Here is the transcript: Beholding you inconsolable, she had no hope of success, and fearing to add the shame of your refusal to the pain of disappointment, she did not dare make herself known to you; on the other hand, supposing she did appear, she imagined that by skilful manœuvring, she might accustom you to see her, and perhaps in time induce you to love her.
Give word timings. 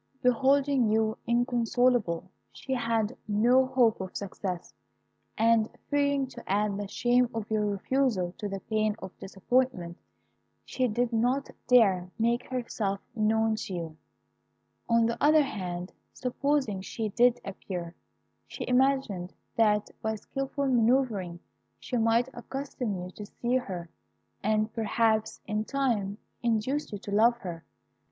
Beholding 0.23 0.89
you 0.89 1.15
inconsolable, 1.27 2.31
she 2.51 2.73
had 2.73 3.15
no 3.27 3.67
hope 3.67 4.01
of 4.01 4.17
success, 4.17 4.73
and 5.37 5.69
fearing 5.91 6.25
to 6.29 6.51
add 6.51 6.75
the 6.75 6.87
shame 6.87 7.29
of 7.35 7.45
your 7.51 7.67
refusal 7.67 8.33
to 8.39 8.49
the 8.49 8.61
pain 8.61 8.95
of 8.97 9.15
disappointment, 9.19 9.99
she 10.65 10.87
did 10.87 11.13
not 11.13 11.51
dare 11.67 12.09
make 12.17 12.47
herself 12.49 12.99
known 13.15 13.55
to 13.57 13.73
you; 13.75 13.97
on 14.89 15.05
the 15.05 15.23
other 15.23 15.43
hand, 15.43 15.93
supposing 16.15 16.81
she 16.81 17.09
did 17.09 17.39
appear, 17.45 17.93
she 18.47 18.65
imagined 18.67 19.31
that 19.55 19.91
by 20.01 20.15
skilful 20.15 20.65
manœuvring, 20.65 21.37
she 21.79 21.95
might 21.95 22.27
accustom 22.33 22.95
you 22.99 23.11
to 23.11 23.27
see 23.27 23.55
her, 23.57 23.87
and 24.41 24.73
perhaps 24.73 25.41
in 25.45 25.63
time 25.63 26.17
induce 26.41 26.91
you 26.91 26.97
to 26.97 27.11
love 27.11 27.37
her. 27.37 27.63